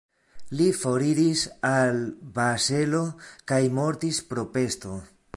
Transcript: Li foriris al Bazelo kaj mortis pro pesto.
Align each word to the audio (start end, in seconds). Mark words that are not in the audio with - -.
Li 0.59 0.67
foriris 0.83 1.43
al 1.69 1.99
Bazelo 2.37 3.01
kaj 3.53 3.61
mortis 3.81 4.23
pro 4.33 4.47
pesto. 4.57 4.95